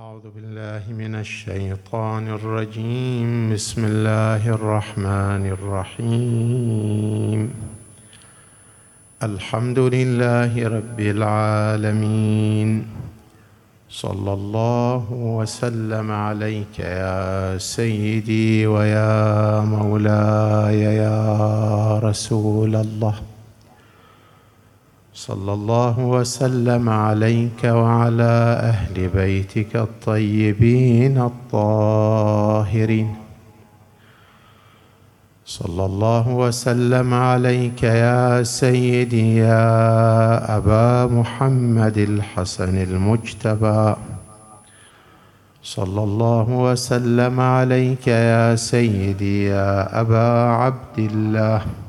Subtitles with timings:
[0.00, 3.54] أعوذ بالله من الشيطان الرجيم.
[3.54, 7.50] بسم الله الرحمن الرحيم.
[9.22, 12.86] الحمد لله رب العالمين.
[13.90, 23.14] صلى الله وسلم عليك يا سيدي ويا مولاي يا رسول الله.
[25.24, 33.14] صلى الله وسلم عليك وعلى أهل بيتك الطيبين الطاهرين.
[35.46, 43.94] صلى الله وسلم عليك يا سيدي يا أبا محمد الحسن المجتبى.
[45.62, 50.28] صلى الله وسلم عليك يا سيدي يا أبا
[50.60, 51.83] عبد الله.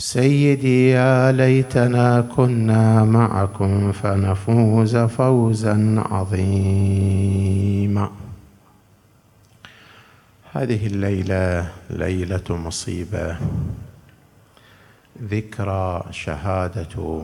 [0.00, 8.10] سيدي يا ليتنا كنا معكم فنفوز فوزا عظيما.
[10.52, 13.36] هذه الليلة ليلة مصيبة
[15.22, 17.22] ذكرى شهادة.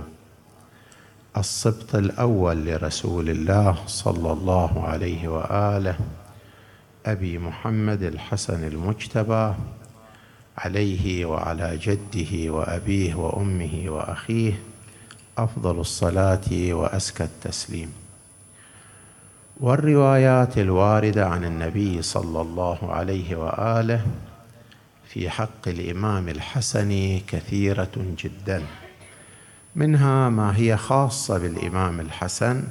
[1.36, 5.96] السبط الأول لرسول الله صلى الله عليه وآله
[7.06, 9.54] أبي محمد الحسن المجتبى
[10.58, 14.52] عليه وعلى جده وأبيه وأمه وأخيه
[15.38, 17.92] أفضل الصلاة وأزكى التسليم.
[19.60, 24.06] والروايات الواردة عن النبي صلى الله عليه وآله
[25.08, 28.62] في حق الإمام الحسن كثيرة جدا.
[29.76, 32.64] منها ما هي خاصة بالإمام الحسن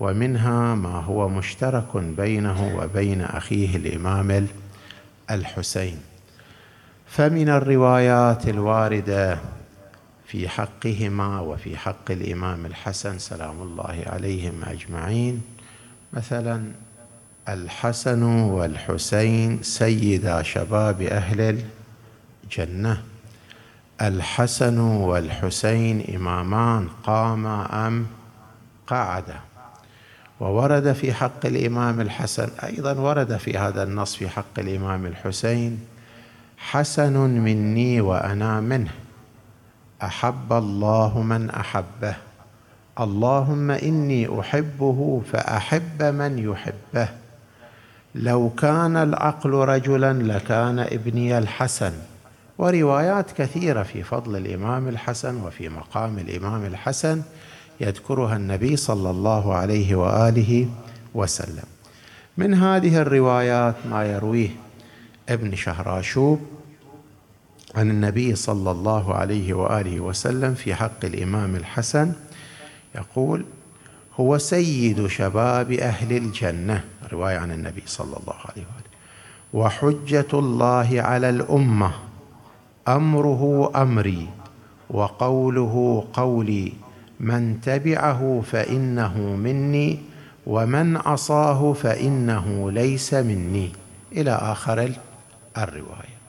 [0.00, 4.46] ومنها ما هو مشترك بينه وبين أخيه الإمام
[5.30, 6.11] الحسين.
[7.12, 9.38] فمن الروايات الواردة
[10.26, 15.42] في حقهما وفي حق الإمام الحسن سلام الله عليهم أجمعين.
[16.12, 16.64] مثلا
[17.48, 21.58] الحسن والحسين سيدا شباب أهل
[22.44, 23.02] الجنة.
[24.02, 28.06] الحسن والحسين إمامان قاما أم
[28.86, 29.40] قعدا
[30.40, 35.91] وورد في حق الإمام الحسن أيضا ورد في هذا النص في حق الإمام الحسين
[36.62, 38.90] حسن مني وأنا منه.
[40.02, 42.16] أحب الله من أحبه.
[43.00, 47.08] اللهم إني أحبه فأحب من يحبه.
[48.14, 51.92] لو كان العقل رجلا لكان ابني الحسن.
[52.58, 57.22] وروايات كثيرة في فضل الإمام الحسن وفي مقام الإمام الحسن
[57.80, 60.68] يذكرها النبي صلى الله عليه وآله
[61.14, 61.64] وسلم.
[62.36, 64.61] من هذه الروايات ما يرويه
[65.32, 66.40] ابن شهراشوب
[67.74, 72.12] عن النبي صلى الله عليه وآله وسلم في حق الإمام الحسن
[72.94, 73.44] يقول
[74.20, 78.92] هو سيد شباب أهل الجنة رواية عن النبي صلى الله عليه واله
[79.54, 81.92] وحجة الله على الأمة
[82.88, 84.28] أمره أمري
[84.90, 86.72] وقوله قولي
[87.20, 89.98] من تبعه فإنه مني
[90.46, 93.72] ومن عصاه فإنه ليس مني
[94.12, 94.92] إلى آخر
[95.58, 96.22] الرواية.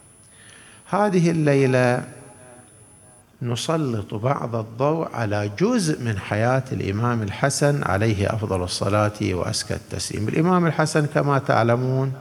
[0.90, 2.08] هذه الليلة
[3.42, 10.28] نسلط بعض الضوء على جزء من حياة الإمام الحسن عليه أفضل الصلاة وأزكى التسليم.
[10.28, 12.14] الإمام الحسن كما تعلمون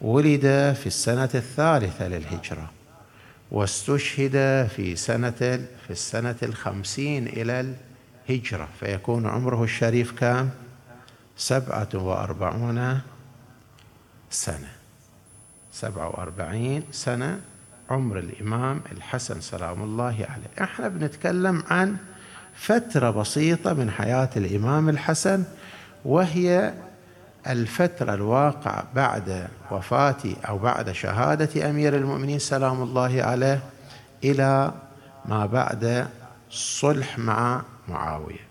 [0.00, 2.70] ولد في السنة الثالثة للهجرة
[3.50, 5.30] واستشهد في سنة
[5.86, 7.74] في السنة الخمسين إلى
[8.28, 10.50] الهجرة فيكون عمره الشريف كام؟
[11.36, 13.00] سبعة وأربعون
[14.30, 14.77] سنة.
[15.80, 17.40] 47 سنة
[17.90, 20.64] عمر الإمام الحسن سلام الله عليه.
[20.70, 21.96] إحنا بنتكلم عن
[22.54, 25.44] فترة بسيطة من حياة الإمام الحسن
[26.04, 26.74] وهي
[27.46, 30.16] الفترة الواقعة بعد وفاة
[30.48, 33.60] أو بعد شهادة أمير المؤمنين سلام الله عليه
[34.24, 34.72] إلى
[35.24, 36.08] ما بعد
[36.50, 38.47] الصلح مع معاوية.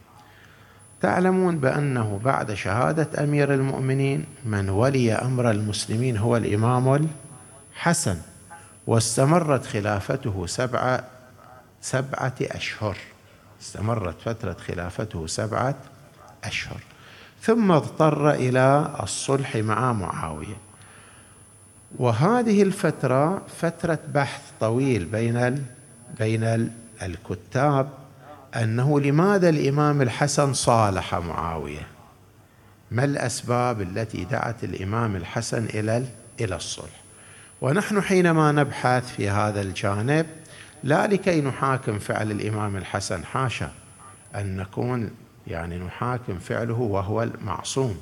[1.02, 7.08] تعلمون بأنه بعد شهادة أمير المؤمنين من ولي أمر المسلمين هو الإمام
[7.76, 8.18] الحسن
[8.88, 11.04] واستمرت خلافته سبعة
[11.82, 12.98] سبعة أشهر.
[13.62, 15.76] استمرت فترة خلافته سبعة
[16.44, 16.80] أشهر.
[17.42, 20.58] ثم اضطر إلى الصلح مع معاوية.
[22.00, 25.66] وهذه الفترة فترة بحث طويل بين
[26.20, 26.72] بين ال
[27.02, 27.90] الكتاب
[28.58, 31.88] أنه لماذا الإمام الحسن صالح معاوية؟
[32.92, 36.06] ما الأسباب التي دعت الإمام الحسن إلى
[36.42, 37.02] إلى الصلح؟
[37.62, 40.26] ونحن حينما نبحث في هذا الجانب
[40.84, 43.72] لا لكي نحاكم فعل الإمام الحسن حاشا
[44.36, 45.12] أن نكون
[45.48, 47.98] يعني نحاكم فعله وهو المعصوم.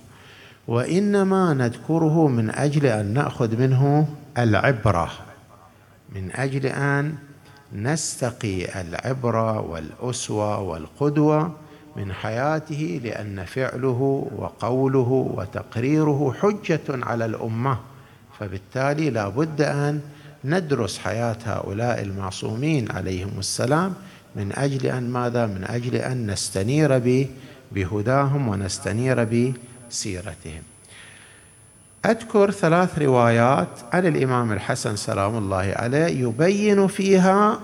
[0.68, 5.12] وإنما نذكره من أجل أن نأخذ منه العبرة
[6.16, 7.16] من أجل أن
[7.76, 11.54] نستقي العبرة والأسوة والقدوة
[11.96, 17.80] من حياته لأن فعله وقوله وتقريره حجة على الأمة.
[18.40, 20.02] فبالتالي لا بد أن
[20.46, 23.94] ندرس حياة هؤلاء المعصومين عليهم السلام
[24.36, 27.00] من أجل أن ماذا؟ من أجل أن نستنير
[27.72, 30.75] بهداهم ونستنير بسيرتهم.
[32.06, 37.60] أذكر ثلاث روايات عن الإمام الحسن سلام الله عليه يبين فيها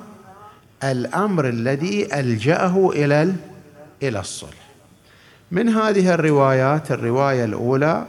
[0.84, 3.34] الأمر الذي ألجأه إلى
[4.04, 4.58] إلى الصلح.
[5.52, 8.06] من هذه الروايات الرواية الأولى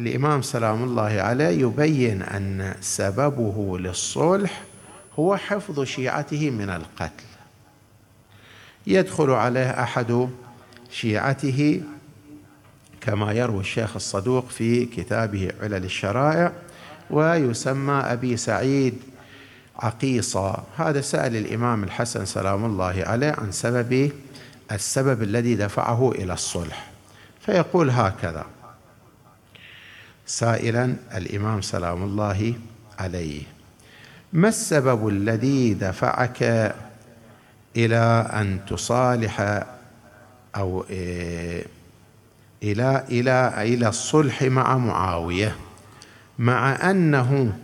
[0.00, 4.62] الإمام سلام الله عليه يبين أن سببه للصلح
[5.18, 7.24] هو حفظ شيعته من القتل.
[8.86, 10.28] يدخل عليه أحد
[10.90, 11.80] شيعته
[13.04, 16.52] كما يروي الشيخ الصدوق في كتابه علل الشرائع
[17.10, 18.94] ويسمى أبي سعيد
[19.78, 24.12] عقيصه هذا سأل الإمام الحسن سلام الله عليه عن سبب
[24.72, 26.90] السبب الذي دفعه إلى الصلح.
[27.40, 28.46] فيقول هكذا
[30.26, 32.54] سائلا الإمام سلام الله
[32.98, 33.42] عليه
[34.32, 36.42] ما السبب الذي دفعك
[37.76, 39.64] إلى أن تصالح
[40.56, 41.66] أو إيه،
[42.64, 45.56] إلى إلى إلى الصلح مع معاوية
[46.38, 47.58] مع أنه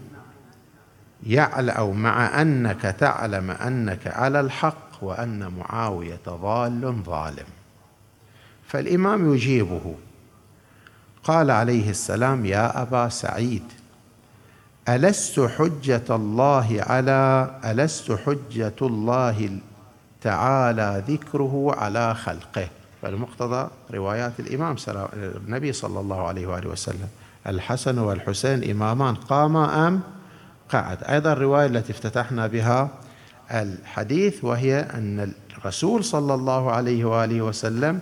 [1.26, 7.46] يعلم أو مع أنك تعلم أنك على الحق وأن معاوية ضال ظالم.
[8.66, 9.94] فالإمام يجيبه
[11.24, 13.62] قال عليه السلام يا أبا سعيد
[14.88, 19.58] ألست حجة الله على ألست حجة الله
[20.20, 22.68] تعالى ذكره على خلقه؟
[23.02, 24.76] فالمقتضى روايات الإمام
[25.46, 27.08] النبي صلى الله عليه وآله وسلم.
[27.46, 30.00] الحسن والحسين إمامان قاما أم
[30.68, 31.04] قعد.
[31.04, 32.88] أيضا الرواية التي افتتحنا بها
[33.50, 38.00] الحديث وهي أن الرسول صلى الله عليه وآله وسلم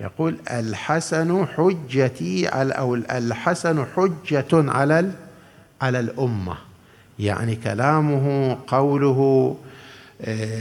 [0.00, 5.10] يقول الحسن حجتي على أو الحسن حجة على
[5.82, 6.56] على الأمة.
[7.18, 9.56] يعني كلامه قوله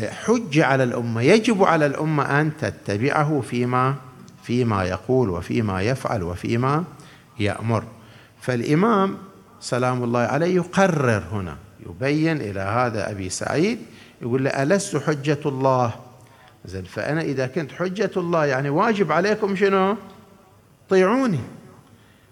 [0.09, 3.95] حجة على الأمة يجب على الأمة أن تتبعه فيما
[4.43, 6.83] فيما يقول وفيما يفعل وفيما
[7.39, 7.83] يأمر.
[8.41, 9.17] فالإمام
[9.61, 13.79] سلام الله عليه يقرر هنا يبين إلى هذا أبي سعيد
[14.21, 15.93] يقول له ألست حجة الله؟
[16.65, 19.97] زين فأنا إذا كنت حجة الله يعني واجب عليكم شنو؟
[20.89, 21.39] طيعوني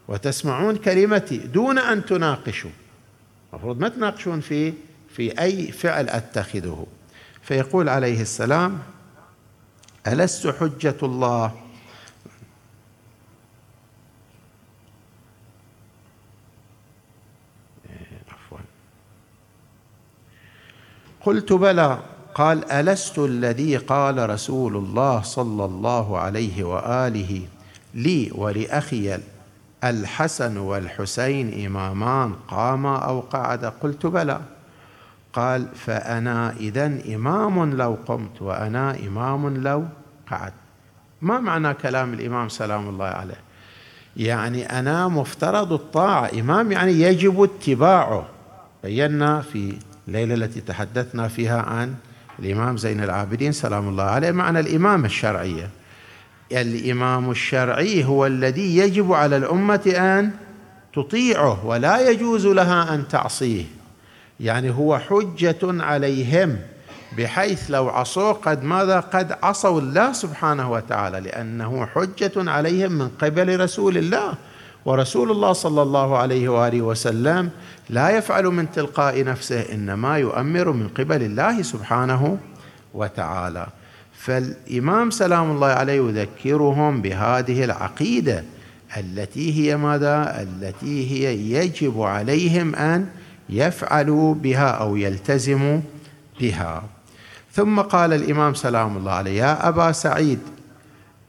[0.07, 2.69] وتسمعون كلمتي دون أن تناقشوا.
[3.53, 4.73] المفروض ما تناقشون في
[5.09, 6.85] في أي فعل أتخذه.
[7.47, 8.79] فيقول عليه السلام
[10.07, 11.51] ألست حجة الله؟
[18.29, 18.57] عفوا.
[21.21, 21.99] قلت بلى.
[22.35, 27.47] قال ألست الذي قال رسول الله صلى الله عليه وآله
[27.93, 29.19] لي ولأخي
[29.83, 34.56] الحسن والحسين إمامان قاما أو قعدا قلت بلى.
[35.37, 39.85] قال فأنا اذا إمام لو قمت وأنا إمام لو
[40.31, 40.53] قعد
[41.21, 43.39] ما معنى كلام الإمام سلام الله عليه؟
[44.17, 46.31] يعني أنا مفترض الطاعة.
[46.39, 48.25] إمام يعني يجب اتباعه.
[48.83, 49.73] بينا في
[50.07, 51.95] الليلة التي تحدثنا فيها عن
[52.39, 55.69] الإمام زين العابدين سلام الله عليه معنى الإمامة الشرعية.
[56.51, 60.31] الإمام الشرعي هو الذي يجب على الأمة أن
[60.93, 63.76] تطيعه ولا يجوز لها أن تعصيه.
[64.39, 66.57] يعني هو حجة عليهم
[67.17, 73.59] بحيث لو عصوا قد ماذا؟ قد عصوا الله سبحانه وتعالى لأنه حجة عليهم من قبل
[73.59, 74.33] رسول الله.
[74.85, 77.49] ورسول الله صلى الله عليه وآله وسلم
[77.89, 82.37] لا يفعل من تلقاء نفسه إنما يؤمر من قبل الله سبحانه
[82.93, 83.67] وتعالى.
[84.13, 88.43] فالإمام سلام الله عليه يذكرهم بهذه العقيدة
[88.97, 93.07] التي هي ماذا؟ التي هي يجب عليهم أن
[93.49, 95.79] يفعلوا بها أو يلتزموا
[96.39, 96.83] بها.
[97.51, 100.39] ثم قال الإمام سلام الله عليه يا أبا سعيد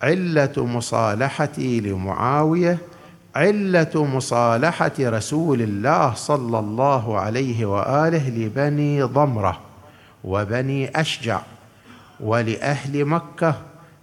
[0.03, 2.79] علة مصالحتي لمعاوية
[3.37, 9.61] علة مصالحة رسول الله صلى الله عليه وآله لبني ضمرة
[10.25, 11.41] وبني أشجع
[12.21, 13.55] ولأهل مكة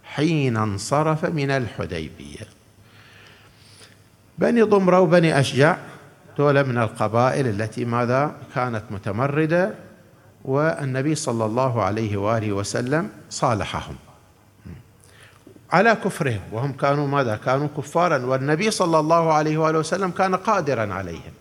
[0.04, 2.46] حين انصرف من الحديبية.
[4.38, 5.76] بني ضمرة وبني أشجع
[6.38, 9.74] دولة من القبائل التي ماذا كانت متمردة
[10.44, 13.96] والنبي صلى الله عليه وآله وسلم صالحهم.
[15.72, 20.94] على كفرهم وهم كانوا ماذا؟ كانوا كفارا والنبي صلى الله عليه وآله وسلم كان قادرا
[20.94, 21.32] عليهم.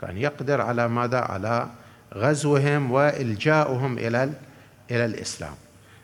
[0.00, 1.66] كان يقدر على ماذا؟ على
[2.14, 4.30] غزوهم وإلجاؤهم إلى
[4.90, 5.54] إلى الإسلام.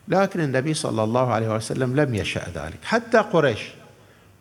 [0.08, 2.78] لكن النبي صلى الله عليه وسلم لم يشأ ذلك.
[2.84, 3.81] حتى قريش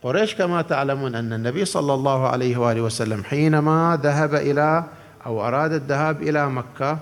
[0.03, 4.83] قريش كما تعلمون أن النبي صلى الله عليه وآله وسلم حينما ذهب إلى
[5.25, 6.99] أو أراد الذهاب إلى مكة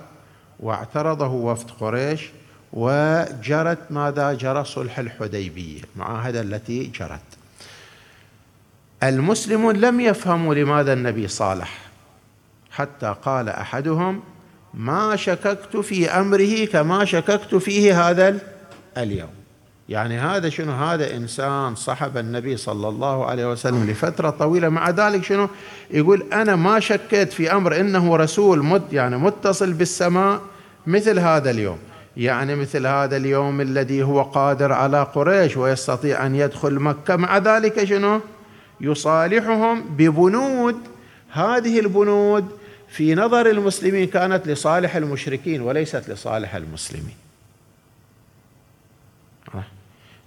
[0.60, 2.30] واعترضه وفد قريش
[2.72, 7.20] وجرت ماذا؟ جرى صلح الحديبية المعاهده التي جرت.
[9.02, 11.78] المسلمون لم يفهموا لماذا النبي صالح
[12.70, 14.22] حتى قال أحدهم
[14.74, 18.38] ما شككت في أمره كما شككت فيه هذا
[18.96, 19.39] اليوم.
[19.90, 24.68] يعني هذا شنو؟ هذا إنسان صحب النبي صلى الله عليه وسلم لفترة طويلة.
[24.68, 25.48] مع ذلك شنو؟
[25.90, 30.40] يقول أنا ما شكيت في أمر إنه رسول مد يعني متصل بالسماء
[30.86, 31.78] مثل هذا اليوم.
[32.16, 37.16] يعني مثل هذا اليوم الذي هو قادر على قريش ويستطيع أن يدخل مكة.
[37.16, 38.20] مع ذلك شنو؟
[38.80, 40.76] يصالحهم ببنود.
[41.30, 42.48] هذه البنود
[42.88, 47.29] في نظر المسلمين كانت لصالح المشركين وليست لصالح المسلمين.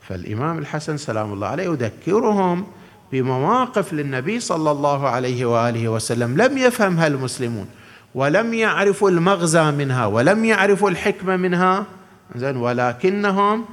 [0.08, 2.66] فالإمام الحسن سلام الله عليه يذكرهم
[3.12, 7.68] بمواقف للنبي صلى الله عليه وآله وسلم لم يفهمها المسلمون
[8.16, 11.86] ولم يعرفوا المغزى منها ولم يعرفوا الحكمة منها
[12.36, 13.66] زين ولكنهم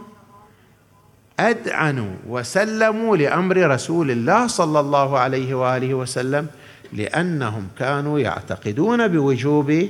[1.41, 6.47] اذعنوا وسلموا لأمر رسول الله صلى الله عليه وآله وسلم
[6.93, 9.89] لأنهم كانوا يعتقدون بوجوب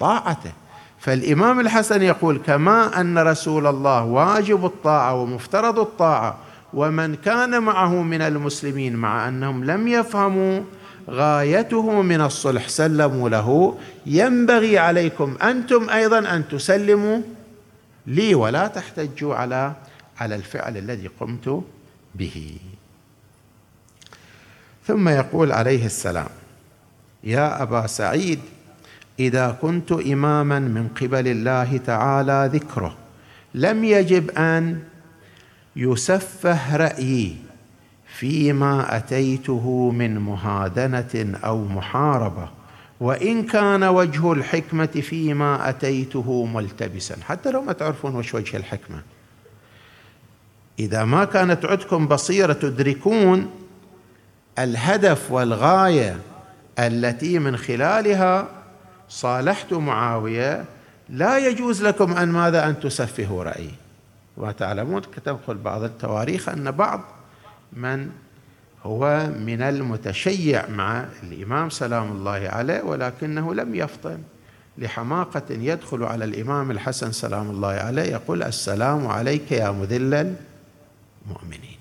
[0.00, 0.52] طاعته.
[1.00, 6.38] فالإمام الحسن يقول كما أن رسول الله واجب الطاعة ومفترض الطاعة
[6.74, 10.62] ومن كان معه من المسلمين مع أنهم لم يفهموا
[11.10, 13.78] غايته من الصلح سلموا له.
[14.06, 17.20] ينبغي عليكم أنتم أيضا أن تسلموا
[18.06, 19.72] لي ولا تحتجوا على
[20.18, 21.64] على الفعل الذي قمت
[22.14, 22.56] به.
[24.86, 26.28] ثم يقول عليه السلام
[27.24, 28.40] يا أبا سعيد
[29.20, 32.96] إذا كنت إماما من قبل الله تعالى ذكره
[33.54, 34.82] لم يجب أن
[35.76, 37.36] يسفه رأيي
[38.06, 42.48] فيما أتيته من مهادنة أو محاربة
[43.00, 47.16] وإن كان وجه الحكمة فيما أتيته ملتبسا.
[47.22, 49.02] حتى لو ما تعرفون وش وجه الحكمة.
[50.78, 53.50] إذا ما كانت عندكم بصيرة تدركون
[54.58, 56.18] الهدف والغاية
[56.78, 58.59] التي من خلالها
[59.10, 60.64] صالحت معاوية
[61.08, 63.74] لا يجوز لكم أن ماذا؟ أن تسفهوا رأيي.
[64.36, 67.00] وتعلمون تنقل بعض التواريخ أن بعض
[67.72, 68.10] من
[68.82, 74.18] هو من المتشيع مع الإمام سلام الله عليه ولكنه لم يفطن.
[74.78, 80.34] لحماقة يدخل على الإمام الحسن سلام الله عليه يقول السلام عليك يا مذل
[81.26, 81.78] المؤمنين.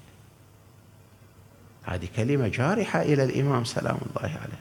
[1.84, 4.60] هذه كلمة جارحة إلى الإمام سلام الله عليه.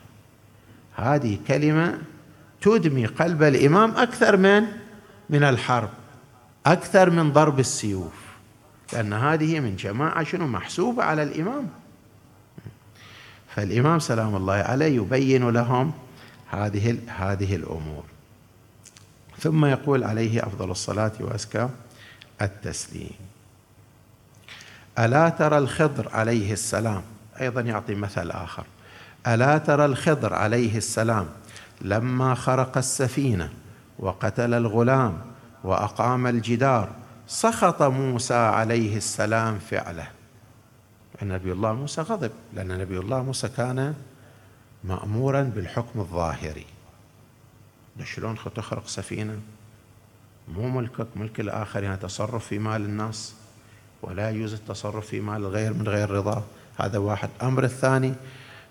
[0.97, 1.99] هذه كلمة
[2.61, 4.65] تدمي قلب الإمام أكثر من
[5.31, 5.91] من الحرب
[6.67, 8.13] أكثر من ضرب السيوف.
[8.93, 11.69] لأن هذه من جماعة شنو محسوبة على الإمام.
[13.55, 15.93] فالإمام سلام الله عليه يبين لهم
[16.51, 18.05] هذه هذه الأمور.
[19.39, 21.69] ثم يقول عليه أفضل الصلاة وأزكى
[22.43, 23.17] التسليم.
[24.99, 27.03] ألا ترى الخضر عليه السلام؟
[27.41, 28.65] أيضا يعطي مثل آخر.
[29.27, 31.27] ألا ترى الخضر عليه السلام؟
[31.81, 33.51] لما خرق السفينة
[33.99, 35.19] وقتل الغلام
[35.65, 36.91] وأقام الجدار
[37.27, 40.09] سخط موسى عليه السلام فعله.
[41.23, 43.95] نبي الله موسى غضب لأن نبي الله موسى كان
[44.85, 46.67] مأمورا بالحكم الظاهري.
[48.05, 49.41] شلون تخرق سفينة؟
[50.49, 53.35] مو ملكك ملك الاخرين تصرف في مال الناس.
[54.03, 56.45] ولا يجوز التصرف في مال الغير من غير رضا.
[56.79, 57.29] هذا واحد.
[57.37, 58.15] الامر الثاني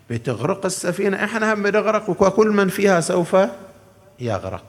[0.09, 1.23] بتغرق السفينة.
[1.23, 3.37] إحنا هم بنغرق وكل من فيها سوف
[4.19, 4.65] يغرق.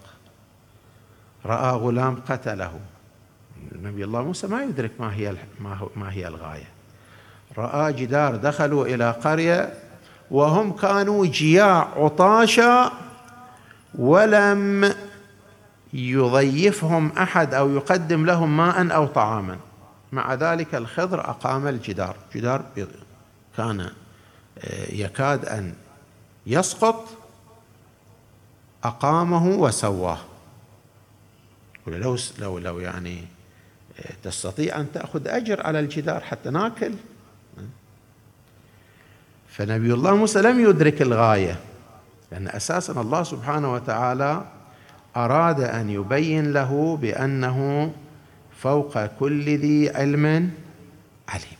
[1.47, 2.81] رأى غلام قتله.
[3.73, 5.35] نبي الله موسى ما يدرك ما هي
[5.97, 6.69] ما هي الغاية.
[7.59, 9.75] رأى جدار دخلوا إلى قرية
[10.31, 12.93] وهم كانوا جياع عطاشا
[13.95, 14.95] ولم
[15.93, 19.57] يضيفهم أحد أو يقدم لهم ماء أو طعاما.
[20.13, 22.17] مع ذلك الخضر أقام الجدار.
[22.35, 22.63] جدار
[23.57, 23.91] كان
[24.93, 25.75] يكاد أن
[26.47, 27.09] يسقط
[28.85, 30.19] أقامه وسواه.
[31.87, 33.25] لو لو لو يعني
[34.23, 36.95] تستطيع أن تأخذ أجر على الجدار حتى ناكل.
[39.49, 41.61] فنبي الله موسى لم يدرك الغاية
[42.33, 44.45] لأن أساسا الله سبحانه وتعالى
[45.17, 47.93] أراد أن يبين له بأنه
[48.59, 50.51] فوق كل ذي علم
[51.29, 51.58] عليم.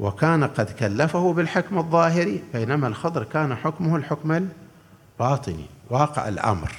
[0.00, 4.48] وكان قد كلفه بالحكم الظاهري بينما الخضر كان حكمه الحكم
[5.20, 6.72] الباطني واقع الأمر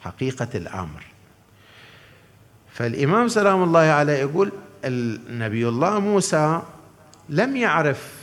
[0.00, 1.04] حقيقة الأمر.
[2.72, 4.52] فالإمام سلام الله عليه يقول
[4.84, 6.62] النبي الله موسى
[7.28, 8.18] لم يعرف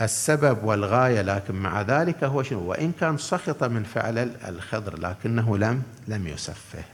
[0.00, 5.82] السبب والغاية لكن مع ذلك هو شنو؟ وإن كان سخط من فعل الخضر لكنه لم
[6.08, 6.84] لم يسفه.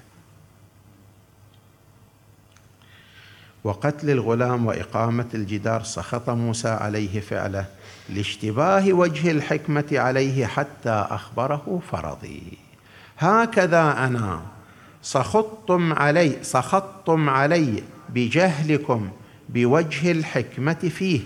[3.65, 7.67] وقتل الغلام وإقامة الجدار سخط موسى عليه فعله
[8.09, 12.43] لاشتباه وجه الحكمة عليه حتى أخبره فرضي.
[13.19, 14.41] هكذا أنا
[15.03, 19.09] سخطتم علي سخطتم علي بجهلكم
[19.49, 21.21] بوجه الحكمة فيه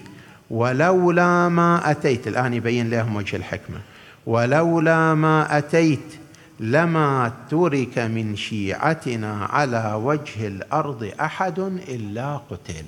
[0.51, 3.81] ولولا ما أتيت الآن يبين لهم وجه الحكمة
[4.27, 6.22] ولولا ما أتيت
[6.62, 12.85] لما ترك من شيعتنا على وجه الأرض أحد إلا قتل.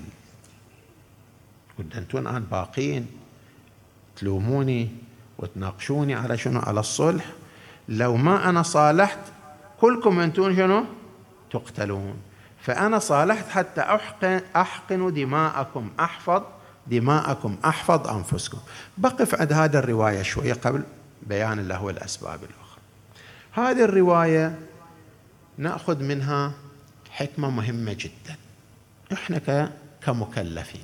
[1.97, 3.07] أنتم الآن باقين.
[4.16, 4.88] تلوموني
[5.38, 7.25] وتناقشوني على شنو؟ على الصلح.
[7.88, 9.19] لو ما أنا صالحت
[9.81, 10.85] كلكم أنتم شنو؟
[11.50, 12.16] تقتلون.
[12.61, 15.90] فأنا صالحت حتى احقن أحقن دماءكم.
[16.00, 16.43] أحفظ
[16.87, 17.57] دماءكم.
[17.64, 18.59] أحفظ أنفسكم.
[18.99, 20.83] بقف عند هذا الرواية شوية قبل
[21.23, 22.63] بيان له الاسباب الأخرى.
[23.54, 24.58] هذه الرواية
[25.58, 26.52] نأخذ منها
[27.11, 28.37] حكمة مهمة جدا.
[29.12, 29.70] إحنا
[30.06, 30.80] كمكلفين.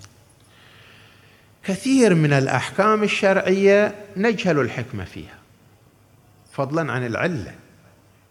[1.64, 5.38] كثير من الأحكام الشرعية نجهل الحكمة فيها.
[6.52, 7.54] فضلا عن العلة.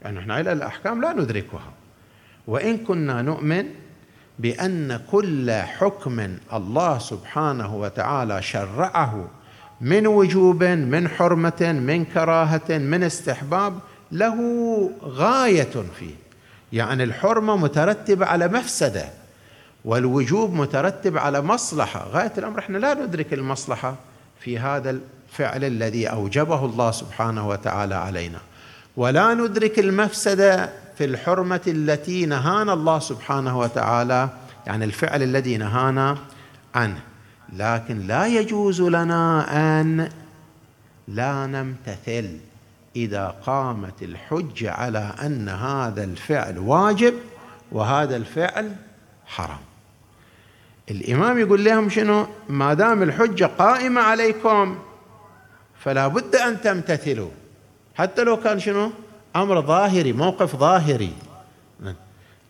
[0.02, 1.74] يعني إحنا علل الأحكام لا ندركها.
[2.48, 3.66] وإن كنا نؤمن
[4.40, 9.28] بأن كل حكم الله سبحانه وتعالى شرعه
[9.82, 13.80] من وجوب من حرمة من كراهة من استحباب
[14.12, 16.16] له غاية فيه.
[16.74, 19.10] يعني الحرمة مترتبة على مفسدة
[19.86, 22.08] والوجوب مترتب على مصلحة.
[22.08, 23.96] غاية الأمر إحنا لا ندرك المصلحة
[24.40, 28.40] في هذا الفعل الذي أوجبه الله سبحانه وتعالى علينا.
[28.98, 34.30] ولا ندرك المفسدة في الحرمة التي نهانا الله سبحانه وتعالى
[34.68, 36.18] يعني الفعل الذي نهانا
[36.76, 37.00] عنه.
[37.54, 39.46] لكن لا يجوز لنا
[39.82, 40.10] أن
[41.08, 42.49] لا نمتثل.
[42.96, 47.14] إذا قامت الحجة على أن هذا الفعل واجب
[47.72, 48.76] وهذا الفعل
[49.26, 49.60] حرام.
[50.92, 54.78] الإمام يقول لهم شنو؟ ما دام الحجة قائمة عليكم
[55.80, 57.30] فلا بد أن تمتثلوا.
[57.96, 58.92] حتى لو كان شنو؟
[59.36, 61.14] أمر ظاهري موقف ظاهري.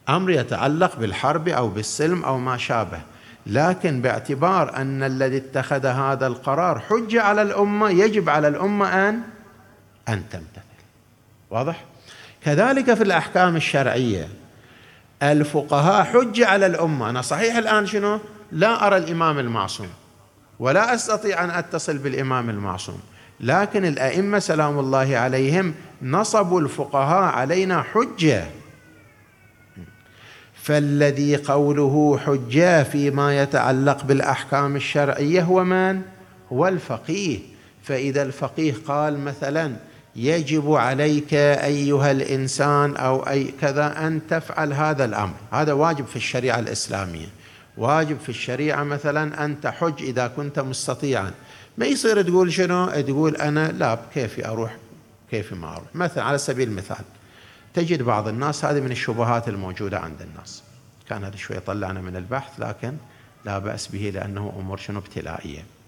[0.10, 3.02] أمر يتعلق بالحرب أو بالسلم أو ما شابه.
[3.46, 9.22] لكن باعتبار أن الذي اتخذ هذا القرار حجة على الأمة يجب على الأمة أن
[10.14, 10.80] أن تمتثل.
[11.50, 11.86] واضح؟
[12.44, 14.28] كذلك في الأحكام الشرعية
[15.24, 17.10] الفقهاء حجه على الأمة.
[17.10, 18.20] أنا صحيح الآن شنو؟
[18.52, 19.90] لا أرى الإمام المعصوم
[20.60, 23.00] ولا أستطيع أن أتصل بالإمام المعصوم
[23.40, 28.46] لكن الأئمة سلام الله عليهم نصبوا الفقهاء علينا حجة.
[30.54, 36.02] فالذي قوله حجة فيما يتعلق بالأحكام الشرعية هو من؟
[36.52, 37.40] هو الفقيه.
[37.84, 39.76] فإذا الفقيه قال مثلا
[40.20, 45.34] يجب عليك أيها الإنسان أو أي كذا أن تفعل هذا الأمر.
[45.52, 47.28] هذا واجب في الشريعة الإسلامية.
[47.78, 51.32] واجب في الشريعة مثلا أن تحج إذا كنت مستطيعا.
[51.78, 54.76] ما يصير تقول شنو؟ تقول أنا لا بكيفي أروح
[55.32, 55.96] كيفي ما أروح.
[55.96, 57.06] مثلا على سبيل المثال
[57.74, 60.64] تجد بعض الناس هذه من الشبهات الموجودة عند الناس.
[61.10, 62.94] كان هذا شوي طلعنا من البحث لكن
[63.46, 65.79] لا بأس به لأنه أمور شنو؟ ابتلائية.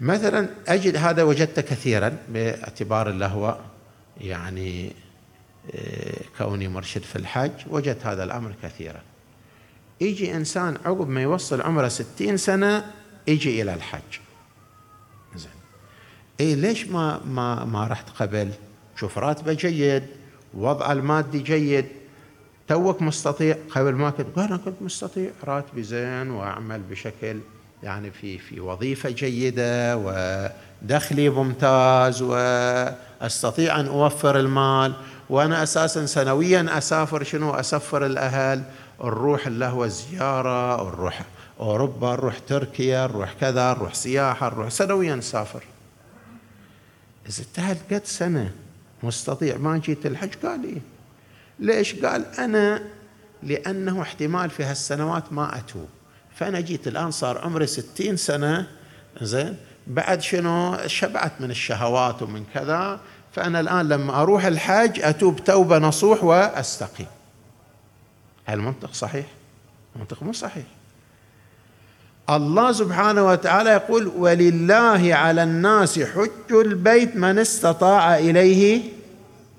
[0.00, 3.58] مثلا أجد هذا وجدت كثيرا باعتبار اللهو
[4.20, 4.92] يعني
[5.74, 9.02] آه، كوني مرشد في الحج وجدت هذا الأمر كثيرا.
[10.00, 12.90] يجي إنسان عقب ما يوصل عمره ستين سنة
[13.26, 14.20] يجي إلى الحج.
[15.36, 15.50] زين.
[16.40, 18.50] إيه ليش ما ما ما رحت قبل؟
[18.96, 20.02] شوف راتبه جيد
[20.54, 21.86] وضع المادي جيد.
[22.68, 23.56] توك مستطيع.
[23.70, 25.30] قبل ما كنت أنا كنت مستطيع.
[25.44, 27.40] راتبي زين وأعمل بشكل
[27.84, 34.94] يعني في في وظيفة جيدة ودخلي ممتاز وأستطيع أن أوفر المال
[35.30, 38.62] وأنا أساسا سنويا أسافر شنو؟ أسفر الأهل
[39.04, 41.22] نروح اللي هو زيارة نروح
[41.60, 45.62] أوروبا نروح تركيا نروح كذا نروح سياحة نروح سنويا نسافر
[47.28, 48.52] إذا انتهت قد سنة
[49.02, 50.80] مستطيع ما جيت الحج؟ قال إيه؟
[51.58, 52.82] ليش؟ قال أنا
[53.42, 55.88] لأنه احتمال في هالسنوات ما أتوب.
[56.34, 58.66] فأنا جيت الآن صار عمري ستين سنة
[59.22, 63.00] زين؟ بعد شنو؟ شبعت من الشهوات ومن كذا
[63.32, 67.06] فأنا الآن لما أروح الحج أتوب توبة نصوح وأستقيم.
[68.44, 69.26] هل المنطق صحيح؟
[69.96, 70.64] المنطق مو صحيح.
[72.30, 78.82] الله سبحانه وتعالى يقول ولله على الناس حج البيت من استطاع إليه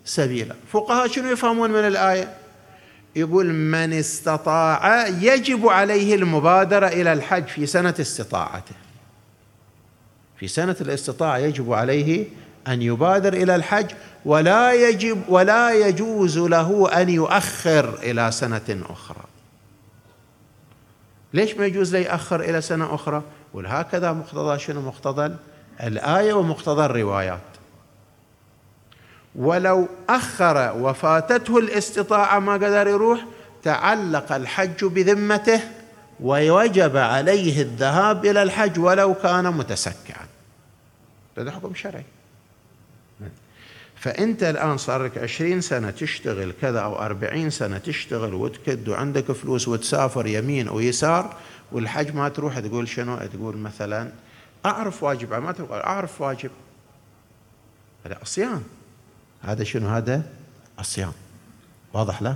[0.05, 0.55] سبيلا.
[0.71, 2.44] فقهاء شنو يفهمون من الآية؟
[3.15, 8.75] يقول من استطاع يجب عليه المبادرة إلى الحج في سنة استطاعته.
[10.37, 12.25] في سنة الاستطاعة يجب عليه
[12.67, 13.91] أن يبادر إلى الحج
[14.25, 19.23] ولا يجب ولا يجوز له أن يؤخر إلى سنة أخرى.
[21.33, 23.23] ليش ما يجوز له يأخر إلى سنة أخرى؟
[23.53, 25.35] وهكذا مقتضى شنو؟ مقتضى
[25.83, 27.54] الآية ومقتضى الروايات.
[29.37, 33.25] ولو أخر وفاتته الاستطاعة ما قدر يروح
[33.63, 35.61] تعلق الحج بذمته
[36.19, 40.25] ووجب عليه الذهاب إلى الحج ولو كان متسكعا.
[41.37, 42.05] هذا حكم شرعي.
[43.95, 49.67] فأنت الآن صار لك عشرين سنة تشتغل كذا أو أربعين سنة تشتغل وتكد وعندك فلوس
[49.67, 51.35] وتسافر يمين ويسار
[51.71, 54.11] والحج ما تروح تقول شنو؟ تقول مثلا
[54.65, 56.49] أعرف واجب ما تقول أعرف واجب.
[58.05, 58.63] هذا عصيان.
[59.45, 60.23] هذا شنو هذا؟
[60.79, 61.11] عصيان
[61.93, 62.35] واضح لا؟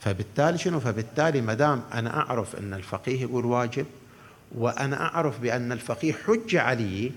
[0.00, 3.86] فبالتالي شنو؟ فبالتالي ما دام أنا أعرف أن الفقيه يقول واجب
[4.54, 7.12] وأنا أعرف بأن الفقيه حجة علي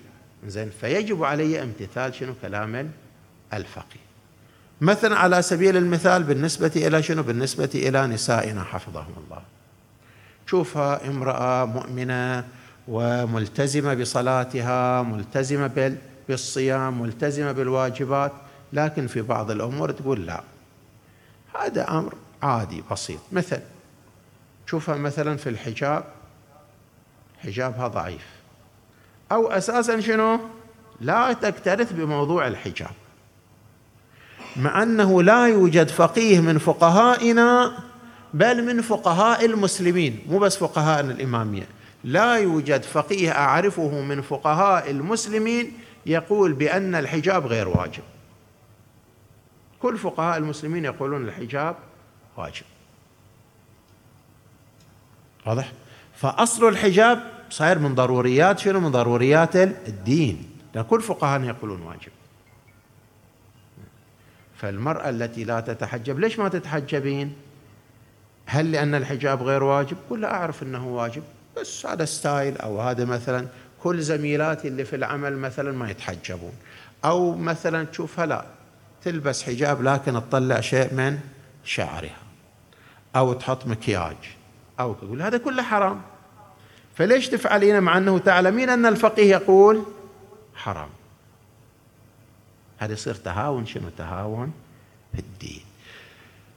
[0.47, 2.91] زين فيجب علي امتثال شنو؟ كلام
[3.53, 4.03] الفقيه.
[4.81, 9.41] مثلا على سبيل المثال بالنسبة إلى شنو؟ بالنسبة إلى نسائنا حفظهم الله.
[10.47, 12.45] شوفها امرأة مؤمنة
[12.87, 15.95] وملتزمة بصلاتها ملتزمة
[16.29, 18.31] بالصيام ملتزمة بالواجبات
[18.73, 20.43] لكن في بعض الأمور تقول لا.
[21.59, 23.19] هذا أمر عادي بسيط.
[23.31, 23.59] مثل
[24.67, 26.03] شوفها مثلا في الحجاب
[27.43, 28.25] حجابها ضعيف.
[29.31, 30.39] أو أساسا شنو؟
[31.01, 32.91] لا تكترث بموضوع الحجاب.
[34.55, 37.77] مع أنه لا يوجد فقيه من فقهائنا
[38.33, 41.67] بل من فقهاء المسلمين مو بس فقهاء الإمامية.
[42.03, 45.73] لا يوجد فقيه أعرفه من فقهاء المسلمين
[46.05, 48.03] يقول بأن الحجاب غير واجب.
[49.83, 51.75] كل فقهاء المسلمين يقولون الحجاب
[52.37, 52.65] واجب.
[55.45, 55.71] واضح؟
[56.15, 60.49] فأصل الحجاب صاير من ضروريات شنو؟ من ضروريات الدين.
[60.75, 62.11] لأن كل فقهاء يقولون واجب.
[64.55, 67.35] فالمرأة التي لا تتحجب ليش ما تتحجبين؟
[68.45, 71.23] هل لأن الحجاب غير واجب؟ لا أعرف أنه واجب.
[71.57, 73.47] بس هذا ستايل أو هذا مثلا
[73.83, 76.53] كل زميلاتي اللي في العمل مثلا ما يتحجبون.
[77.05, 78.45] أو مثلا تشوفها لا
[79.03, 81.19] تلبس حجاب لكن تطلع شيء من
[81.63, 82.17] شعرها
[83.15, 84.17] أو تحط مكياج
[84.79, 86.01] أو تقول هذا كله حرام.
[86.95, 89.83] فليش تفعلين مع أنه تعلمين أن الفقيه يقول
[90.55, 90.89] حرام؟
[92.77, 94.53] هذا يصير تهاون شنو تهاون؟
[95.13, 95.63] في الدين.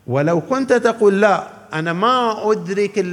[0.06, 3.04] ولو كنت تقول لا أنا ما أدرك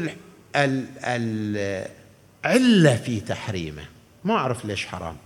[2.46, 3.86] العلة في تحريمه.
[4.24, 5.18] ما أعرف ليش حرام.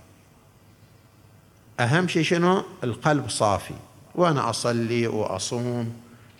[1.80, 3.74] أهم شيء شنو؟ القلب صافي.
[4.18, 5.92] وأنا أصلي وأصوم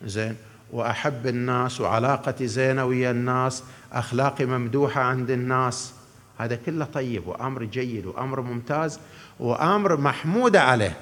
[0.05, 0.37] زين.
[0.73, 3.63] وأحب الناس وعلاقتي زينة ويا الناس
[3.93, 5.93] أخلاقي ممدوحة عند الناس.
[6.39, 9.01] هذا كله طيب وأمر جيد وأمر ممتاز
[9.41, 10.97] وأمر محمود عليه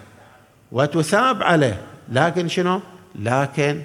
[0.72, 1.82] وتثاب عليه.
[2.08, 2.80] لكن شنو؟
[3.14, 3.82] لكن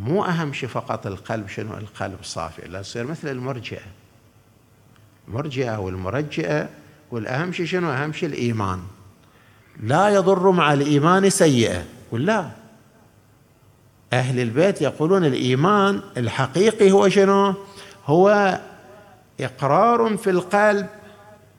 [0.00, 2.68] مو أهم شيء فقط القلب شنو؟ القلب صافي.
[2.68, 3.86] لا يصير مثل المرجئة.
[5.28, 6.68] المرجئة والمرجئة
[7.10, 8.80] والأهم شيء شنو؟ أهم شيء الإيمان.
[9.82, 11.84] لا يضر مع الإيمان سيئة.
[12.12, 12.48] ولا
[14.12, 17.54] أهل البيت يقولون الإيمان الحقيقي هو شنو؟
[18.06, 18.58] هو
[19.40, 20.86] إقرار في القلب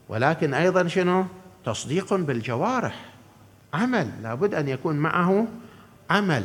[0.10, 1.26] ولكن أيضا شنو؟
[1.66, 3.06] تصديق بالجوارح.
[3.74, 5.48] عمل لابد أن يكون معه
[6.10, 6.44] عمل.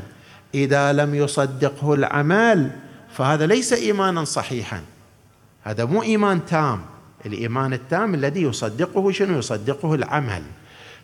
[0.54, 2.70] إذا لم يصدقه العمل
[3.10, 4.80] فهذا ليس ايمانا صحيحا.
[5.62, 6.80] هذا مو إيمان تام.
[7.26, 10.42] الإيمان التام الذي يصدقه شنو؟ يصدقه العمل.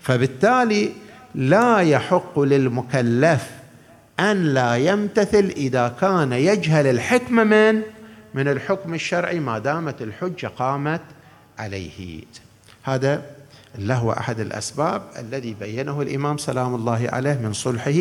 [0.00, 0.92] فبالتالي
[1.34, 3.50] لا يحق للمكلف
[4.20, 7.82] أن لا يمتثل إذا كان يجهل الحكمه من؟
[8.34, 11.00] من الحكم الشرعي ما دامت الحجة قامت
[11.58, 12.22] عليه.
[12.82, 13.22] هذا
[13.78, 18.00] له أحد الأسباب الذي بينه الإمام سلام الله عليه من صلحه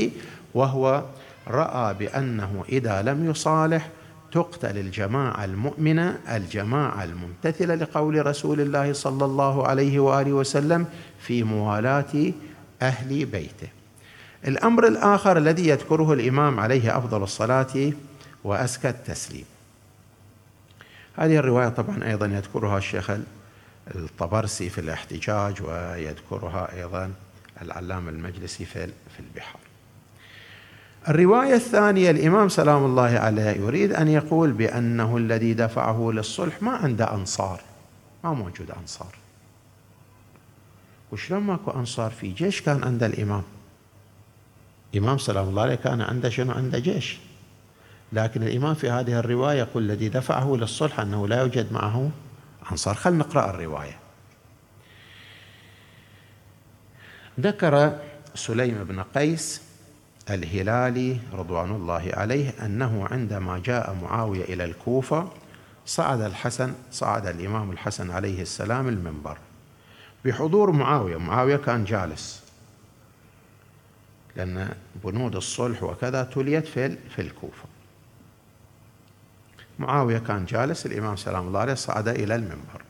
[0.54, 1.04] وهو
[1.48, 3.90] رأى بأنه إذا لم يصالح
[4.32, 10.86] تقتل الجماعة المؤمنة الجماعة الممتثلة لقول رسول الله صلى الله عليه وآله وسلم
[11.20, 12.34] في موالاه
[12.82, 13.68] أهل بيته.
[14.48, 17.92] الأمر الآخر الذي يذكره الإمام عليه أفضل الصلاة
[18.44, 19.46] وأزكى التسليم.
[21.18, 23.12] هذه الرواية طبعا أيضا يذكرها الشيخ
[23.96, 27.12] الطبرسي في الاحتجاج ويذكرها أيضا
[27.62, 29.62] العلامة المجلسي في البحار
[31.10, 37.14] الرواية الثانية الإمام سلام الله عليه يريد أن يقول بأنه الذي دفعه للصلح ما عنده
[37.14, 37.62] أنصار
[38.24, 39.16] ما موجود أنصار
[41.12, 43.44] وشلون ماكو أنصار في جيش كان عند الإمام؟
[44.98, 47.18] إمام سلام الله عليه كان عنده شنو؟ عنده جيش.
[48.14, 52.12] لكن الإمام في هذه الرواية يقول الذي دفعه للصلح أنه لا يوجد معه
[52.72, 52.96] أنصار.
[52.96, 53.98] خل نقرأ الرواية.
[57.40, 58.00] ذكر
[58.36, 59.62] سليم بن قيس
[60.30, 65.32] الهلالي رضوان الله عليه أنه عندما جاء معاوية إلى الكوفة
[65.86, 69.38] صعد الحسن صعد الإمام الحسن عليه السلام المنبر.
[70.28, 72.44] بحضور معاوية معاوية كان جالس.
[74.36, 74.70] لأن
[75.04, 77.66] بنود الصلح وكذا تليت في في الكوفة.
[79.80, 82.82] معاوية كان جالس الإمام سلام الله عليه صعد إلى المنبر.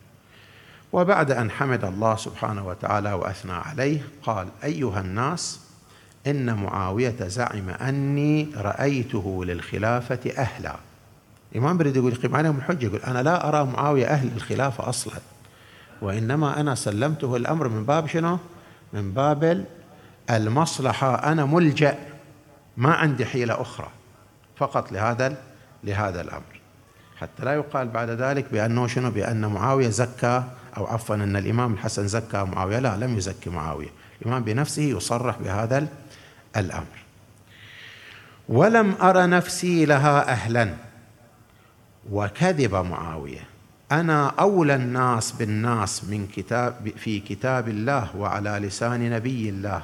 [0.94, 5.60] وبعد أن حمد الله سبحانه وتعالى وأثنى عليه قال أيها الناس
[6.28, 10.76] إن معاوية زعم أني رأيته للخلافة أهلا.
[11.52, 12.86] الإمام بريد يقول يقيم عليهم الحجة.
[12.86, 15.20] يقول أنا لا أرى معاوية أهل الخلافة أصلا.
[16.02, 18.40] وإنما أنا سلمته الأمر من باب شنو؟
[18.94, 19.66] من باب
[20.30, 21.32] المصلحة.
[21.32, 21.98] أنا ملجأ
[22.78, 23.88] ما عندي حيلة أخرى.
[24.56, 25.38] فقط لهذا
[25.84, 26.62] لهذا الأمر.
[27.18, 30.44] حتى لا يقال بعد ذلك بأنه شنو؟ بأن معاوية زكى
[30.78, 32.80] أو عفوا أن الإمام الحسن زكى معاوية.
[32.80, 33.90] لا لم يزكي معاوية.
[34.22, 35.88] الإمام بنفسه يصرح بهذا
[36.58, 36.98] الأمر.
[38.50, 40.74] ولم أر نفسي لها أهلا.
[42.12, 43.57] وكذب معاوية.
[43.92, 49.84] أنا أولى الناس بالناس من كتاب في كتاب الله وعلى لسان نبي الله.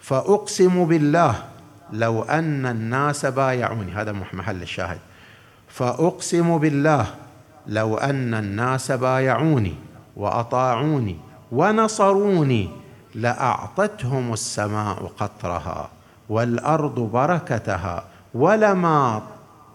[0.00, 1.44] فأقسم بالله
[1.92, 3.92] لو أن الناس بايعوني.
[3.92, 4.98] هذا محل الشاهد.
[5.68, 7.06] فأقسم بالله
[7.66, 9.74] لو أن الناس بايعوني
[10.16, 11.16] وأطاعوني
[11.52, 12.70] ونصروني
[13.14, 15.90] لأعطتهم السماء قطرها
[16.28, 19.22] والأرض بركتها ولما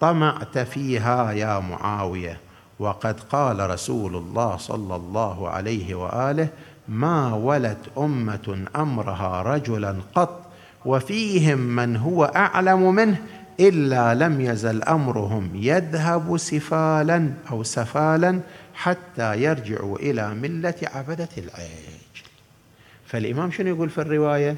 [0.01, 2.46] طمعت فيها يا معاوية.
[2.79, 6.47] وقد قال رسول الله صلى الله عليه وآله
[6.87, 10.41] ما ولت أمة أمرها رجلا قط
[10.85, 13.17] وفيهم من هو أعلم منه
[13.59, 18.39] إلا لم يزل أمرهم يذهب سفالا أو سفالا
[18.73, 21.97] حتى يرجعوا إلى ملة عبدة العجل
[23.05, 24.55] فالإمام شنو يقول في الرواية؟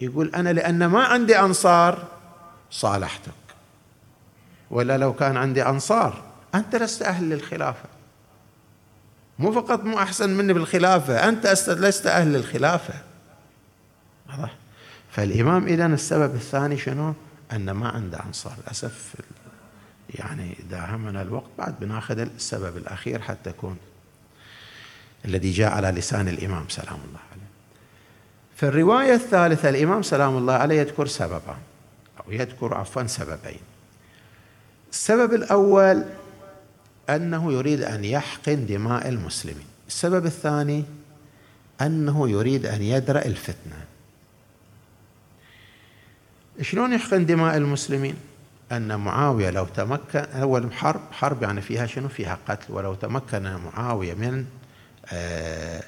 [0.00, 1.98] يقول أنا لأن ما عندي أنصار
[2.70, 3.32] صالحتك
[4.70, 7.88] ولا لو كان عندي أنصار أنت لست أهل للخلافة
[9.38, 12.94] مو فقط مو أحسن مني بالخلافة أنت لست أهل للخلافة
[14.28, 14.54] واضح
[15.10, 17.14] فالإمام اذا السبب الثاني شنو؟
[17.52, 19.14] أن ما عنده أنصار للأسف
[20.10, 23.76] يعني داهمنا الوقت بعد بناخذ السبب الأخير حتى يكون
[25.24, 27.42] الذي جاء على لسان الإمام سلام الله عليه.
[28.56, 31.56] في الرواية الثالثة الإمام سلام الله عليه يذكر سببا
[32.20, 33.60] أو يذكر عفوا سببين.
[34.92, 36.04] السبب الأول
[37.10, 39.66] أنه يريد أن يحقن دماء المسلمين.
[39.88, 40.84] السبب الثاني
[41.80, 43.84] أنه يريد أن يدرأ الفتنة.
[46.60, 48.16] شلون يحقن دماء المسلمين؟
[48.72, 52.72] أن معاوية لو تمكن أول حرب حرب يعني فيها شنو؟ فيها قتل.
[52.72, 54.44] ولو تمكن معاوية من
[55.12, 55.82] آه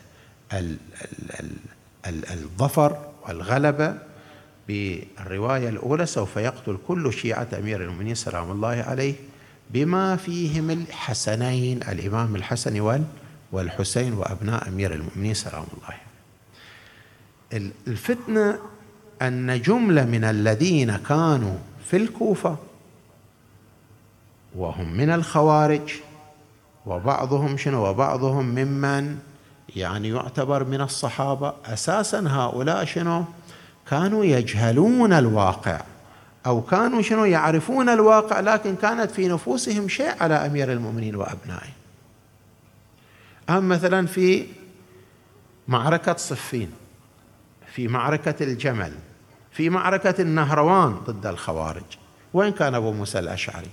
[2.06, 3.98] الظفر والغلبة
[4.68, 9.14] بالرواية الأولى سوف يقتل كل شيعة أمير المؤمنين سلام الله عليه
[9.74, 13.04] بما فيهم الحسنين الإمام الحسن
[13.52, 15.98] والحسين وأبناء أمير المؤمنين سلام الله
[17.86, 18.58] الفتنة
[19.22, 21.56] أن جملة من الذين كانوا
[21.86, 22.56] في الكوفة
[24.56, 25.92] وهم من الخوارج
[26.86, 29.18] وبعضهم شنو؟ وبعضهم ممن
[29.76, 33.24] يعني يعتبر من الصحابة أساسا هؤلاء شنو؟
[33.90, 35.80] كانوا يجهلون الواقع.
[36.46, 41.72] أو كانوا شنو يعرفون الواقع لكن كانت في نفوسهم شيء على أمير المؤمنين وأبنائه.
[43.48, 44.46] أهم مثلا في
[45.68, 46.72] معركة صفين
[47.74, 48.92] في معركة الجمل
[49.52, 51.98] في معركة النهروان ضد الخوارج.
[52.34, 53.70] وين كان أبو موسى الأشعري؟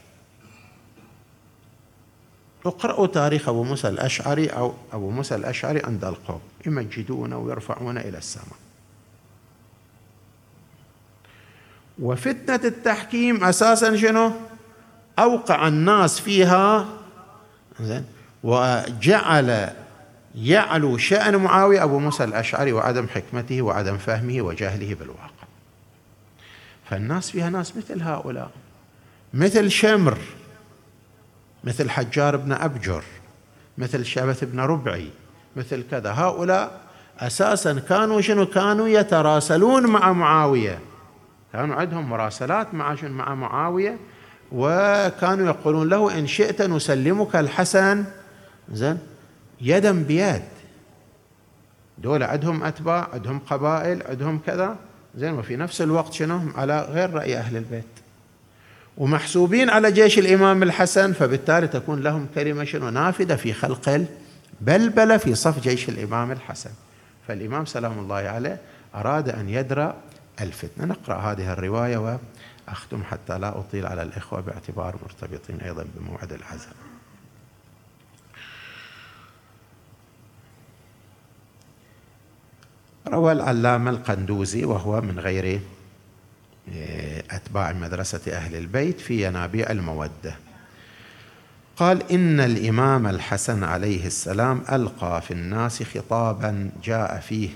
[2.66, 6.42] اقرأوا تاريخ أبو موسى الأشعري أو أبو موسى الأشعري عند القوم.
[6.66, 8.58] يمجدونه ويرفعون إلى السماء.
[12.02, 14.32] وفتنة التحكيم أساسا شنو؟
[15.20, 16.86] أوقع الناس فيها
[17.80, 18.06] زين
[18.44, 19.70] وجعل
[20.36, 25.30] يعلو شأن معاوية أبو موسى الأشعري وعدم حكمته وعدم فهمه وجهله بالواقع.
[26.90, 28.52] فالناس فيها ناس مثل هؤلاء
[29.34, 30.18] مثل شمر
[31.64, 33.04] مثل حجار بن أبجر
[33.78, 35.10] مثل شبث بن ربعي
[35.56, 36.12] مثل كذا.
[36.12, 36.82] هؤلاء
[37.20, 40.80] أساسا كانوا شنو؟ كانوا يتراسلون مع معاوية.
[41.54, 43.98] كانوا عندهم مراسلات مع مع معاوية
[44.52, 48.04] وكانوا يقولون له إن شئت نسلمك الحسن.
[48.74, 48.98] زين؟
[49.62, 50.42] يدا بيد.
[51.98, 54.76] دول عندهم أتباع عندهم قبائل عندهم كذا.
[55.16, 57.84] زين؟ وفي نفس الوقت شنو؟ على غير رأي أهل البيت.
[58.98, 64.06] ومحسوبين على جيش الإمام الحسن فبالتالي تكون لهم كلمة شنو؟ نافذة في خلق
[64.62, 66.72] البلبلة في صف جيش الإمام الحسن.
[67.28, 68.58] فالإمام سلام الله عليه
[68.96, 69.96] أراد أن يدرأ
[70.42, 71.98] الفتنة نقرأ هذه الرواية
[72.68, 76.76] وأختم حتى لا أطيل على الإخوة باعتبار مرتبطين أيضا بموعد العزاء.
[83.08, 85.62] روى العلامة القندوزي وهو من غير
[86.74, 90.36] آه، أتباع مدرسة أهل البيت في ينابيع المودة.
[91.78, 97.50] قال إن الإمام الحسن عليه السلام ألقى في الناس خطابا جاء فيه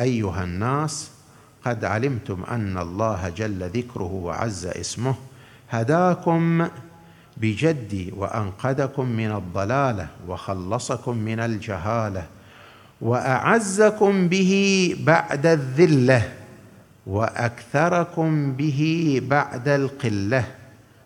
[0.00, 1.10] أيها الناس
[1.64, 5.14] قد علمتم أن الله جل ذكره وعز اسمه
[5.70, 6.68] هداكم
[7.36, 12.26] بجدي وأنقذكم من الضلالة وخلصكم من الجهالة
[13.00, 16.32] وأعزكم به بعد الذلة
[17.06, 20.44] وأكثركم به بعد القلة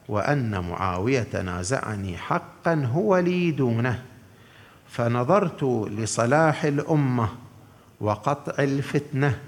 [0.08, 4.02] وأن معاوية نازعني حقا هو لي دونه.
[4.88, 7.28] فنظرت لصلاح الأمة
[8.00, 9.38] وقطع الفتنة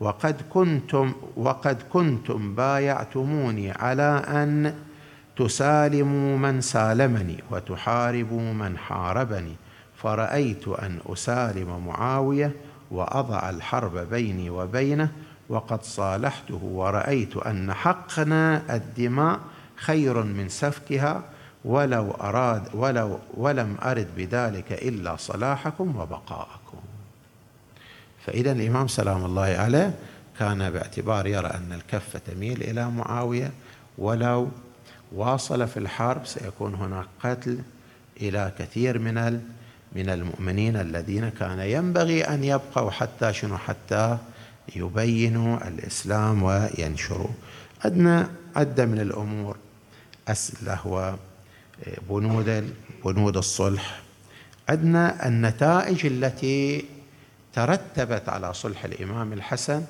[0.00, 4.74] وقد كنتم وقد كنتم بايعتموني على أن
[5.36, 9.54] تسالموا من سالمني وتحاربوا من حاربني.
[9.96, 12.52] فرأيت أن أسالم معاوية
[12.90, 15.08] وأضع الحرب بيني وبينه
[15.48, 19.40] وقد صالحته ورأيت أن حقنا الدماء
[19.76, 21.22] خير من سفكها
[21.64, 26.78] ولو أراد ولو ولم أرد بذلك إلا صلاحكم وبقاءكم.
[28.26, 29.94] فإذا الإمام سلام الله عليه
[30.38, 33.52] كان باعتبار يرى أن الكفة تميل إلى معاوية
[33.98, 34.48] ولو
[35.12, 37.58] واصل في الحرب سيكون هناك قتل
[38.20, 39.40] إلى كثير من
[39.94, 44.18] من المؤمنين الذين كان ينبغي أن يبقوا حتى شنو؟ حتى
[44.76, 47.28] يبينوا الإسلام وينشروا.
[47.84, 49.56] عندنا عده من الأمور
[50.28, 51.16] اسئله
[52.08, 54.00] وبنود بنود الصلح.
[54.68, 56.84] عندنا النتائج التي
[57.54, 59.84] ترتبت على صلح الإمام الحسن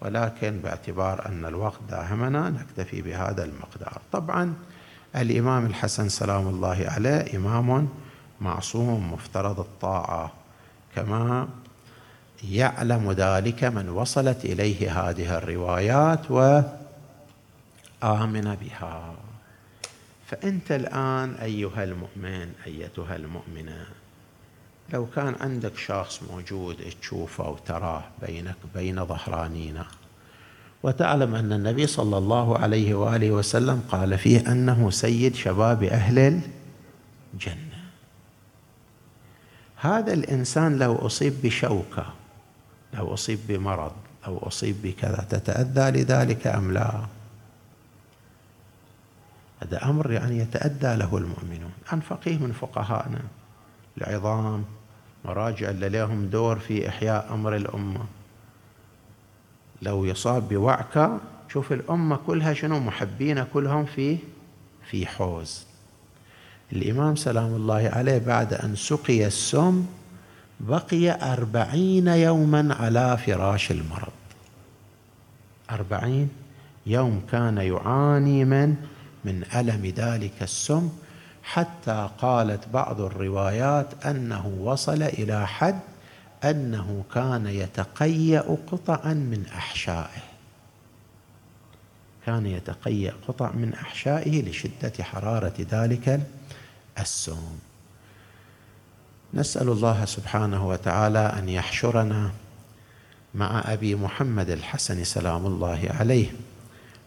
[0.00, 4.00] ولكن باعتبار أن الوقت داهمنا نكتفي بهذا المقدار.
[4.12, 4.54] طبعا
[5.16, 7.88] الإمام الحسن سلام الله عليه إمام
[8.40, 10.32] معصوم مفترض الطاعة
[10.96, 11.48] كما
[12.44, 16.70] يعلم ذلك من وصلت إليه هذه الروايات وآمن
[18.54, 19.14] بها.
[20.26, 23.86] فأنت الآن أيها المؤمن أيتها المؤمنة؟
[24.92, 29.86] لو كان عندك شخص موجود تشوفه وتراه بينك بين ظهرانينا
[30.82, 36.40] وتعلم أن النبي صلى الله عليه وآله وسلم قال فيه أنه سيد شباب أهل
[37.34, 37.80] الجنة.
[39.76, 42.06] هذا الإنسان لو أصيب بشوكة
[42.94, 43.92] لو أصيب بمرض
[44.26, 47.06] أو أصيب بكذا تتأذى لذلك أم لا؟
[49.62, 51.72] هذا أمر يعني يتادى له المؤمنون.
[51.92, 53.20] عن فقيه من فقهائنا
[53.98, 54.64] العظام
[55.24, 58.04] مراجع اللي لهم دور في إحياء أمر الأمة.
[59.82, 61.20] لو يصاب بوعكه
[61.52, 64.18] شوف الأمة كلها شنو محبين كلهم في
[64.90, 65.66] في حوز.
[66.72, 69.86] الإمام سلام الله عليه بعد أن سقي السم
[70.60, 74.12] بقي أربعين يوما على فراش المرض.
[75.70, 76.28] أربعين
[76.86, 78.76] يوم كان يعاني من
[79.24, 80.88] من ألم ذلك السم
[81.42, 85.80] حتى قالت بعض الروايات أنه وصل إلى حد
[86.44, 90.22] أنه كان يتقيأ قطعا من أحشائه.
[92.26, 96.20] كان يتقيأ قطع من أحشائه لشدة حرارة ذلك
[96.98, 97.58] السوم.
[99.34, 102.30] نسأل الله سبحانه وتعالى أن يحشرنا
[103.34, 106.32] مع أبي محمد الحسن سلام الله عليه.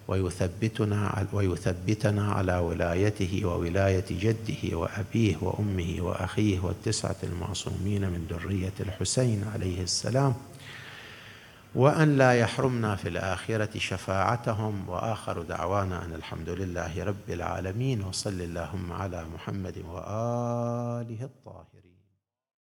[0.08, 9.82] ويثبتنا ويثبتنا على ولايته وولاية جده وأبيه وأمه وأخيه والتسعة المعصومين من ذرية الحسين عليه
[9.82, 10.36] السلام
[11.76, 14.90] وأن لا يحرمنا في الآخرة شفاعتهم.
[14.90, 21.73] وآخر دعوانا أن الحمد لله رب العالمين وصل اللهم على محمد وآله الطاهرين.